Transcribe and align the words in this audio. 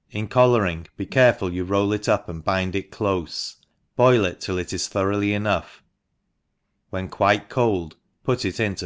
—In 0.18 0.28
collaring, 0.28 0.88
be 0.98 1.06
careful 1.06 1.54
you 1.54 1.64
roll 1.64 1.94
it 1.94 2.06
up, 2.06 2.28
and 2.28 2.44
bind 2.44 2.76
it 2.76 2.90
clofe, 2.90 3.54
boil 3.96 4.26
it 4.26 4.38
till 4.38 4.58
it 4.58 4.74
is 4.74 4.88
thoroughly 4.88 5.32
enough, 5.32 5.82
when 6.90 7.08
quite 7.08 7.48
cold 7.48 7.96
put 8.22 8.44
it 8.44 8.60
into 8.60 8.78